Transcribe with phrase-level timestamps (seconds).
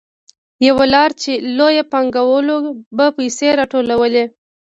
[0.67, 2.55] یوه لار چې لویو پانګوالو
[2.97, 4.25] به پیسې راټولولې